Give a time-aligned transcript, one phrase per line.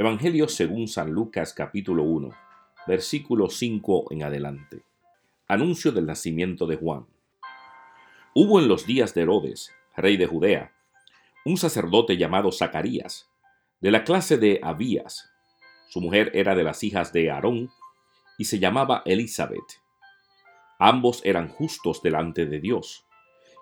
[0.00, 2.30] Evangelio según San Lucas capítulo 1,
[2.86, 4.84] versículo 5 en adelante.
[5.48, 7.04] Anuncio del nacimiento de Juan.
[8.32, 10.72] Hubo en los días de Herodes, rey de Judea,
[11.44, 13.28] un sacerdote llamado Zacarías,
[13.80, 15.32] de la clase de Abías.
[15.88, 17.68] Su mujer era de las hijas de Aarón
[18.38, 19.82] y se llamaba Elizabeth.
[20.78, 23.04] Ambos eran justos delante de Dios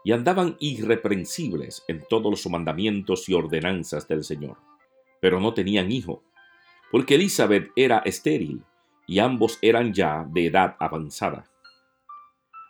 [0.05, 4.76] y andaban irreprensibles en todos los mandamientos y ordenanzas del Señor.
[5.21, 6.23] Pero no tenían hijo,
[6.91, 8.63] porque Elizabeth era estéril
[9.07, 11.47] y ambos eran ya de edad avanzada.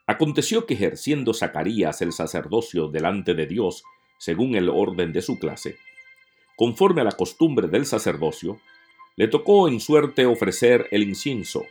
[0.07, 3.83] Aconteció que ejerciendo Zacarías el sacerdocio delante de Dios,
[4.19, 5.77] según el orden de su clase,
[6.57, 8.61] conforme a la costumbre del sacerdocio,
[9.17, 11.65] le tocó en suerte ofrecer el incienso,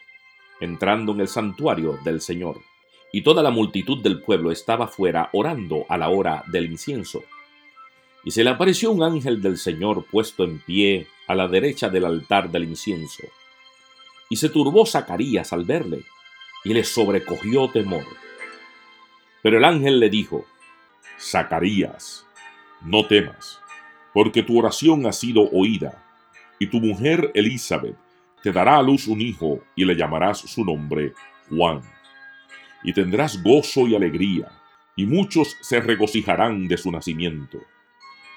[0.60, 2.60] entrando en el santuario del Señor,
[3.12, 7.24] y toda la multitud del pueblo estaba fuera orando a la hora del incienso.
[8.26, 12.06] Y se le apareció un ángel del Señor puesto en pie a la derecha del
[12.06, 13.24] altar del incienso.
[14.30, 16.04] Y se turbó Zacarías al verle,
[16.64, 18.04] y le sobrecogió temor.
[19.44, 20.44] Pero el ángel le dijo,
[21.20, 22.26] Zacarías,
[22.84, 23.60] no temas,
[24.12, 26.04] porque tu oración ha sido oída,
[26.60, 27.96] y tu mujer Elizabeth
[28.42, 31.14] te dará a luz un hijo y le llamarás su nombre
[31.50, 31.82] Juan.
[32.84, 34.52] Y tendrás gozo y alegría,
[34.96, 37.60] y muchos se regocijarán de su nacimiento,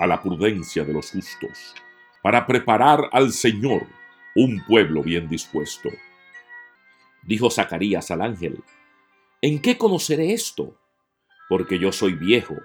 [0.00, 1.74] a la prudencia de los justos,
[2.22, 3.86] para preparar al Señor
[4.34, 5.90] un pueblo bien dispuesto.
[7.22, 8.64] Dijo Zacarías al ángel,
[9.42, 10.74] ¿en qué conoceré esto?
[11.48, 12.56] Porque yo soy viejo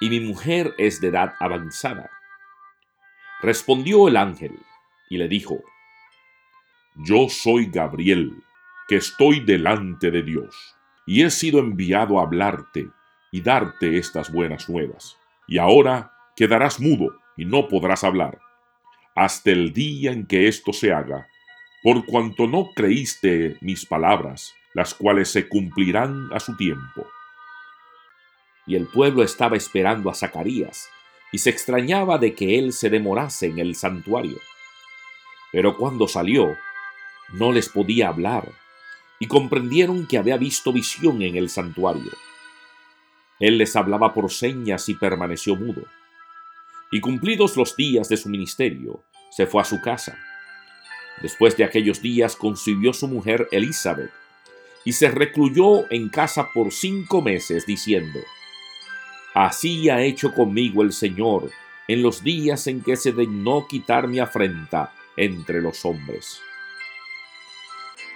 [0.00, 2.10] y mi mujer es de edad avanzada.
[3.40, 4.58] Respondió el ángel
[5.08, 5.62] y le dijo,
[6.96, 8.42] yo soy Gabriel,
[8.88, 12.90] que estoy delante de Dios, y he sido enviado a hablarte
[13.30, 15.16] y darte estas buenas nuevas.
[15.46, 18.38] Y ahora quedarás mudo y no podrás hablar,
[19.14, 21.28] hasta el día en que esto se haga,
[21.82, 27.06] por cuanto no creíste mis palabras, las cuales se cumplirán a su tiempo.
[28.66, 30.88] Y el pueblo estaba esperando a Zacarías,
[31.32, 34.38] y se extrañaba de que él se demorase en el santuario.
[35.50, 36.56] Pero cuando salió,
[37.32, 38.48] no les podía hablar,
[39.18, 42.12] y comprendieron que había visto visión en el santuario.
[43.40, 45.82] Él les hablaba por señas y permaneció mudo.
[46.92, 50.16] Y cumplidos los días de su ministerio, se fue a su casa.
[51.22, 54.12] Después de aquellos días concibió su mujer Elizabeth,
[54.84, 58.20] y se recluyó en casa por cinco meses, diciendo,
[59.34, 61.50] Así ha hecho conmigo el Señor
[61.88, 66.40] en los días en que se dignó quitar mi afrenta entre los hombres.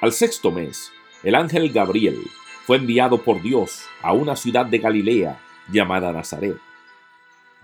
[0.00, 2.18] Al sexto mes, el ángel Gabriel
[2.66, 6.58] fue enviado por Dios a una ciudad de Galilea llamada Nazaret,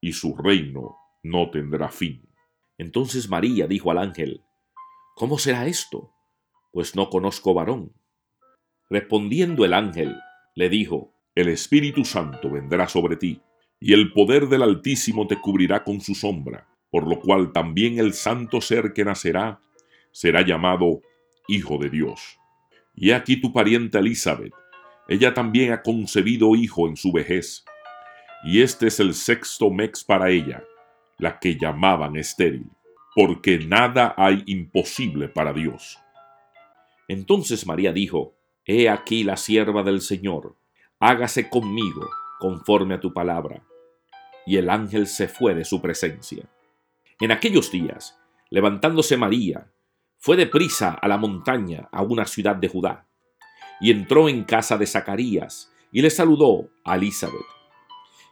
[0.00, 2.28] y su reino no tendrá fin.
[2.78, 4.42] Entonces María dijo al ángel,
[5.14, 6.12] ¿Cómo será esto?
[6.72, 7.92] Pues no conozco varón.
[8.88, 10.16] Respondiendo el ángel,
[10.54, 13.42] le dijo, El Espíritu Santo vendrá sobre ti,
[13.80, 18.12] y el poder del Altísimo te cubrirá con su sombra, por lo cual también el
[18.12, 19.60] santo ser que nacerá
[20.12, 21.02] será llamado
[21.48, 22.38] Hijo de Dios.
[22.94, 24.52] Y aquí tu parienta Elizabeth,
[25.08, 27.64] ella también ha concebido hijo en su vejez,
[28.44, 30.62] y este es el sexto mes para ella,
[31.18, 32.70] la que llamaban estéril,
[33.14, 35.98] porque nada hay imposible para Dios.
[37.08, 40.56] Entonces María dijo, He aquí la sierva del Señor,
[41.00, 42.06] hágase conmigo
[42.38, 43.62] conforme a tu palabra.
[44.46, 46.44] Y el ángel se fue de su presencia.
[47.20, 48.18] En aquellos días,
[48.50, 49.72] levantándose María,
[50.18, 53.06] fue deprisa a la montaña, a una ciudad de Judá,
[53.80, 57.57] y entró en casa de Zacarías, y le saludó a Elizabeth.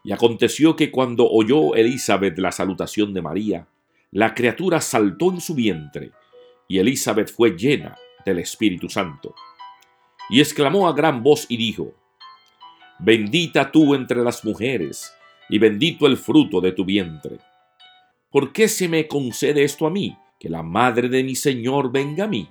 [0.06, 3.66] Y aconteció que cuando oyó Elizabeth la salutación de María,
[4.12, 6.12] la criatura saltó en su vientre,
[6.68, 9.34] y Elizabeth fue llena del Espíritu Santo.
[10.30, 11.92] Y exclamó a gran voz y dijo,
[13.00, 15.12] Bendita tú entre las mujeres,
[15.48, 17.38] y bendito el fruto de tu vientre.
[18.30, 22.26] ¿Por qué se me concede esto a mí, que la madre de mi Señor venga
[22.26, 22.48] a mí?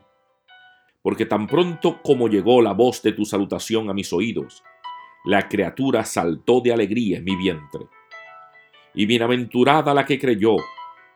[1.01, 4.61] Porque tan pronto como llegó la voz de tu salutación a mis oídos,
[5.25, 7.87] la criatura saltó de alegría en mi vientre.
[8.93, 10.55] Y bienaventurada la que creyó,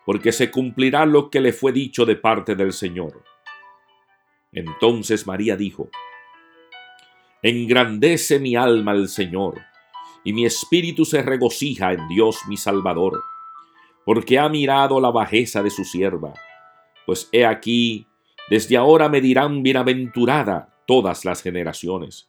[0.05, 3.23] porque se cumplirá lo que le fue dicho de parte del Señor.
[4.51, 5.89] Entonces María dijo,
[7.41, 9.61] Engrandece mi alma al Señor,
[10.23, 13.21] y mi espíritu se regocija en Dios mi Salvador,
[14.05, 16.33] porque ha mirado la bajeza de su sierva.
[17.05, 18.07] Pues he aquí,
[18.49, 22.28] desde ahora me dirán bienaventurada todas las generaciones,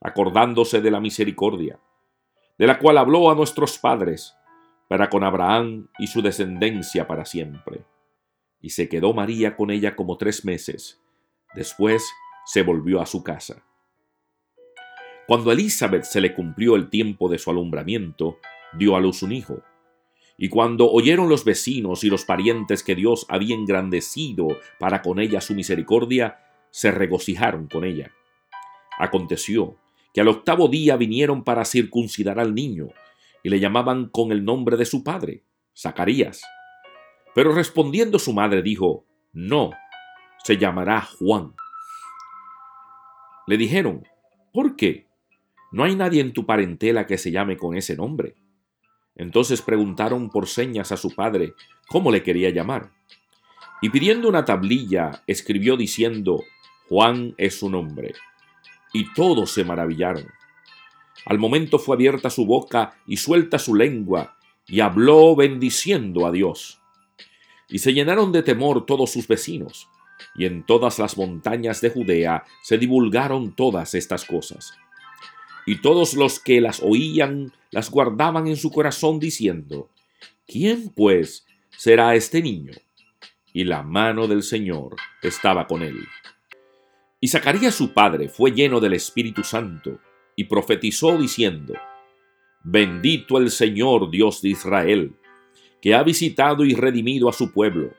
[0.00, 1.80] acordándose de la misericordia,
[2.58, 4.36] de la cual habló a nuestros padres
[4.88, 7.84] para con Abraham y su descendencia para siempre.
[8.60, 11.00] Y se quedó María con ella como tres meses.
[11.54, 12.04] Después
[12.44, 13.64] se volvió a su casa.
[15.26, 18.38] Cuando a Elizabeth se le cumplió el tiempo de su alumbramiento,
[18.74, 19.62] dio a luz un hijo.
[20.38, 24.46] Y cuando oyeron los vecinos y los parientes que Dios había engrandecido
[24.78, 26.38] para con ella su misericordia,
[26.70, 28.12] se regocijaron con ella.
[28.98, 29.78] Aconteció
[30.16, 32.88] que al octavo día vinieron para circuncidar al niño,
[33.42, 35.44] y le llamaban con el nombre de su padre,
[35.76, 36.42] Zacarías.
[37.34, 39.04] Pero respondiendo su madre dijo,
[39.34, 39.72] No,
[40.42, 41.52] se llamará Juan.
[43.46, 44.04] Le dijeron,
[44.54, 45.06] ¿por qué?
[45.70, 48.36] No hay nadie en tu parentela que se llame con ese nombre.
[49.16, 51.52] Entonces preguntaron por señas a su padre
[51.90, 52.90] cómo le quería llamar.
[53.82, 56.42] Y pidiendo una tablilla, escribió diciendo,
[56.88, 58.14] Juan es su nombre.
[58.92, 60.26] Y todos se maravillaron.
[61.26, 64.36] Al momento fue abierta su boca y suelta su lengua,
[64.68, 66.80] y habló bendiciendo a Dios.
[67.68, 69.88] Y se llenaron de temor todos sus vecinos,
[70.34, 74.74] y en todas las montañas de Judea se divulgaron todas estas cosas.
[75.66, 79.90] Y todos los que las oían las guardaban en su corazón diciendo,
[80.46, 81.44] ¿quién pues
[81.76, 82.72] será este niño?
[83.52, 86.06] Y la mano del Señor estaba con él.
[87.26, 89.98] Y Zacarías su padre fue lleno del Espíritu Santo,
[90.36, 91.74] y profetizó diciendo,
[92.62, 95.16] Bendito el Señor Dios de Israel,
[95.82, 97.90] que ha visitado y redimido a su pueblo,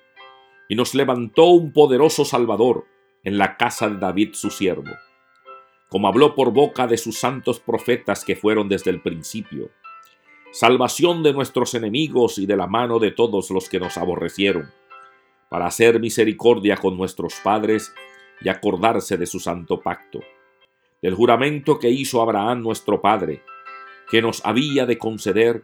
[0.69, 2.85] y nos levantó un poderoso Salvador
[3.25, 4.95] en la casa de David su siervo,
[5.89, 9.71] como habló por boca de sus santos profetas que fueron desde el principio,
[10.53, 14.71] salvación de nuestros enemigos y de la mano de todos los que nos aborrecieron,
[15.49, 17.91] para hacer misericordia con nuestros padres
[18.41, 20.21] y acordarse de su santo pacto
[21.01, 23.43] del juramento que hizo Abraham nuestro Padre,
[24.09, 25.63] que nos había de conceder,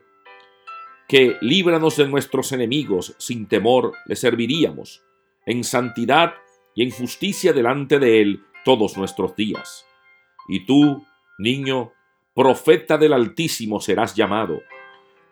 [1.08, 5.04] que líbranos de nuestros enemigos, sin temor le serviríamos,
[5.46, 6.36] en santidad
[6.76, 9.86] y en justicia delante de Él todos nuestros días.
[10.48, 11.06] Y tú,
[11.38, 11.92] niño,
[12.34, 14.62] profeta del Altísimo serás llamado,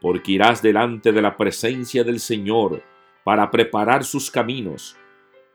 [0.01, 2.83] porque irás delante de la presencia del Señor
[3.23, 4.97] para preparar sus caminos,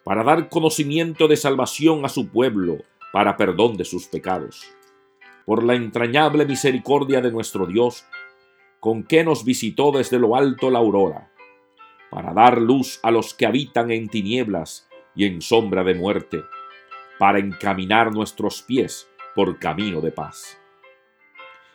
[0.07, 2.79] para dar conocimiento de salvación a su pueblo,
[3.13, 4.65] para perdón de sus pecados.
[5.45, 8.05] Por la entrañable misericordia de nuestro Dios,
[8.79, 11.33] con que nos visitó desde lo alto la aurora,
[12.09, 16.45] para dar luz a los que habitan en tinieblas y en sombra de muerte,
[17.19, 20.57] para encaminar nuestros pies por camino de paz.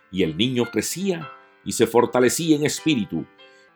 [0.09, 1.29] Y el niño crecía
[1.65, 3.25] y se fortalecía en espíritu,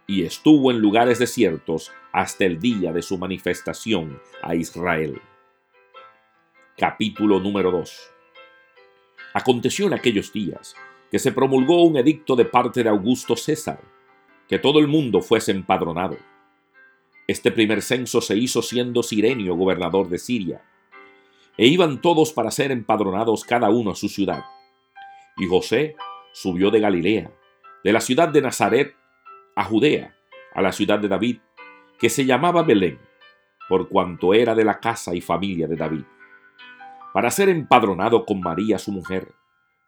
[0.07, 5.21] y estuvo en lugares desiertos hasta el día de su manifestación a Israel
[6.77, 8.11] capítulo número 2.
[9.33, 10.77] Aconteció en aquellos días
[11.11, 13.81] que se promulgó un edicto de parte de Augusto César,
[14.47, 16.15] que todo el mundo fuese empadronado.
[17.27, 20.63] Este primer censo se hizo siendo Sirenio gobernador de Siria.
[21.57, 24.45] e iban todos para ser empadronados cada uno a su ciudad.
[25.35, 25.97] Y José
[26.31, 27.31] subió de Galilea,
[27.83, 28.95] de la ciudad de Nazaret
[29.53, 30.15] a Judea,
[30.53, 31.39] a la ciudad de David,
[31.99, 32.99] que se llamaba Belén,
[33.69, 36.03] por cuanto era de la casa y familia de David,
[37.13, 39.33] para ser empadronado con María su mujer,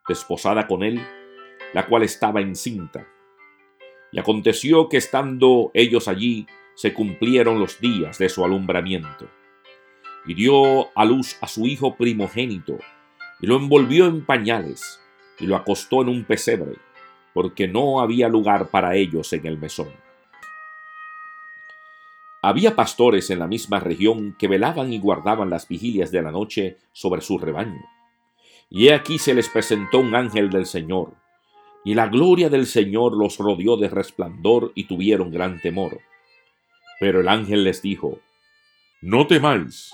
[0.08, 1.02] desposada con él,
[1.74, 3.06] la cual estaba encinta.
[4.12, 9.28] Y aconteció que estando ellos allí, se cumplieron los días de su alumbramiento.
[10.26, 12.78] Y dio a luz a su hijo primogénito,
[13.42, 15.02] y lo envolvió en pañales,
[15.40, 16.78] y lo acostó en un pesebre,
[17.34, 19.90] porque no había lugar para ellos en el mesón.
[22.42, 26.78] Había pastores en la misma región que velaban y guardaban las vigilias de la noche
[26.92, 27.82] sobre su rebaño.
[28.70, 31.14] Y he aquí se les presentó un ángel del Señor,
[31.84, 36.02] y la gloria del Señor los rodeó de resplandor y tuvieron gran temor.
[37.00, 38.20] Pero el ángel les dijo,
[39.02, 39.94] No temáis,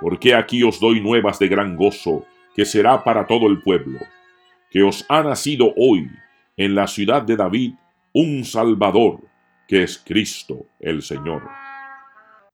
[0.00, 3.98] porque aquí os doy nuevas de gran gozo, que será para todo el pueblo,
[4.70, 6.08] que os ha nacido hoy
[6.56, 7.74] en la ciudad de David
[8.12, 9.20] un Salvador,
[9.68, 11.65] que es Cristo el Señor.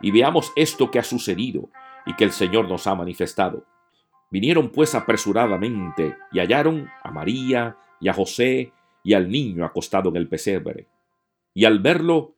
[0.00, 1.70] y veamos esto que ha sucedido
[2.06, 3.64] y que el Señor nos ha manifestado.
[4.30, 8.72] Vinieron pues apresuradamente y hallaron a María y a José
[9.02, 10.88] y al niño acostado en el pesebre.
[11.54, 12.34] Y al verlo,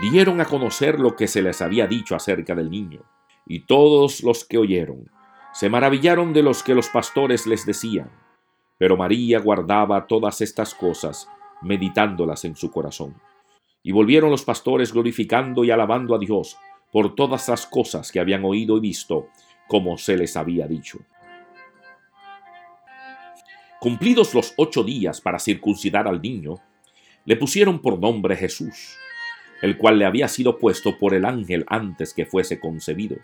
[0.00, 3.02] dieron a conocer lo que se les había dicho acerca del niño.
[3.46, 5.10] Y todos los que oyeron
[5.52, 8.10] se maravillaron de los que los pastores les decían.
[8.78, 11.28] Pero María guardaba todas estas cosas,
[11.62, 13.20] meditándolas en su corazón.
[13.82, 16.56] Y volvieron los pastores glorificando y alabando a Dios
[16.94, 19.28] por todas las cosas que habían oído y visto,
[19.66, 21.00] como se les había dicho.
[23.80, 26.54] Cumplidos los ocho días para circuncidar al niño,
[27.24, 28.96] le pusieron por nombre Jesús,
[29.60, 33.16] el cual le había sido puesto por el ángel antes que fuese concebido.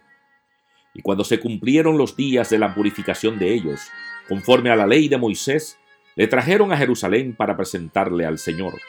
[0.92, 3.82] Y cuando se cumplieron los días de la purificación de ellos,
[4.28, 5.78] conforme a la ley de Moisés,
[6.16, 8.80] le trajeron a Jerusalén para presentarle al Señor.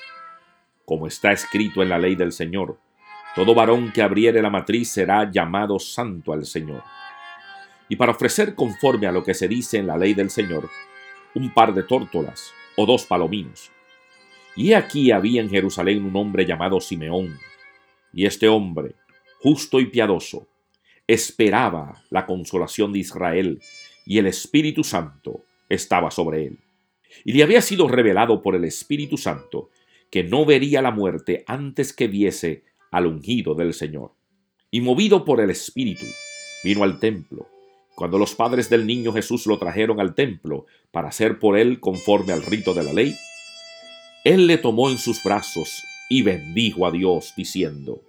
[0.85, 2.79] Como está escrito en la ley del Señor,
[3.35, 6.83] todo varón que abriere la matriz será llamado santo al Señor.
[7.87, 10.69] Y para ofrecer conforme a lo que se dice en la ley del Señor,
[11.35, 13.71] un par de tórtolas o dos palominos.
[14.55, 17.37] Y aquí había en Jerusalén un hombre llamado Simeón,
[18.13, 18.95] y este hombre,
[19.39, 20.47] justo y piadoso,
[21.07, 23.61] esperaba la consolación de Israel,
[24.05, 26.59] y el Espíritu Santo estaba sobre él.
[27.23, 29.69] Y le había sido revelado por el Espíritu Santo
[30.09, 34.11] que no vería la muerte antes que viese al ungido del Señor.
[34.69, 36.05] Y movido por el Espíritu,
[36.63, 37.47] vino al templo.
[37.95, 42.33] Cuando los padres del niño Jesús lo trajeron al templo para hacer por él conforme
[42.33, 43.15] al rito de la ley,
[44.23, 48.01] él le tomó en sus brazos y bendijo a Dios, diciendo,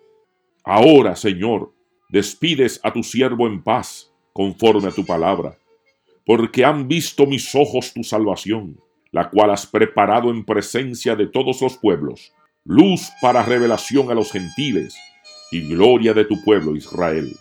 [0.65, 1.73] Ahora, Señor,
[2.09, 5.57] despides a tu siervo en paz, conforme a tu palabra,
[6.25, 8.79] porque han visto mis ojos tu salvación,
[9.11, 12.33] la cual has preparado en presencia de todos los pueblos
[12.65, 14.97] luz para revelación a los gentiles
[15.51, 17.37] y gloria de tu pueblo Israel.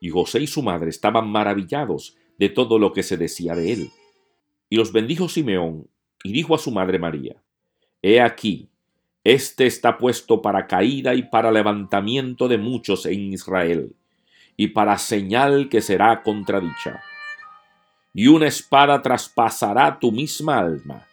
[0.00, 3.90] Y José y su madre estaban maravillados de todo lo que se decía de él.
[4.68, 5.88] Y los bendijo Simeón
[6.22, 7.36] y dijo a su madre María,
[8.02, 8.68] He aquí,
[9.24, 13.96] este está puesto para caída y para levantamiento de muchos en Israel,
[14.58, 17.02] y para señal que será contradicha.
[18.12, 21.06] Y una espada traspasará tu misma alma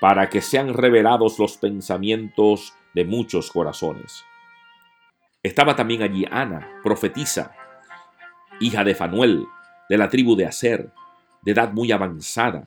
[0.00, 4.24] para que sean revelados los pensamientos de muchos corazones.
[5.42, 7.54] Estaba también allí Ana, profetisa,
[8.60, 9.46] hija de Fanuel,
[9.88, 10.92] de la tribu de Aser,
[11.42, 12.66] de edad muy avanzada,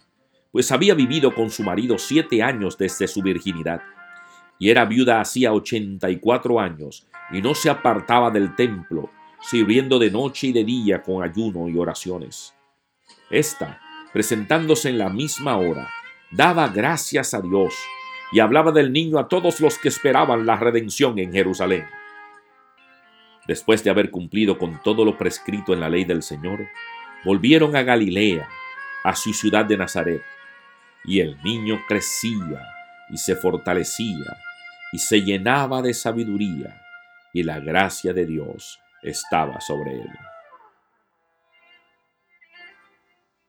[0.52, 3.82] pues había vivido con su marido siete años desde su virginidad,
[4.58, 10.00] y era viuda hacía ochenta y cuatro años, y no se apartaba del templo, sirviendo
[10.00, 12.56] de noche y de día con ayuno y oraciones.
[13.30, 13.80] Esta,
[14.12, 15.90] presentándose en la misma hora,
[16.32, 17.74] daba gracias a Dios
[18.32, 21.86] y hablaba del niño a todos los que esperaban la redención en Jerusalén.
[23.48, 26.68] Después de haber cumplido con todo lo prescrito en la ley del Señor,
[27.26, 28.48] volvieron a Galilea,
[29.04, 30.22] a su ciudad de Nazaret,
[31.04, 32.62] y el niño crecía
[33.10, 34.38] y se fortalecía
[34.92, 36.82] y se llenaba de sabiduría,
[37.32, 40.10] y la gracia de Dios estaba sobre él.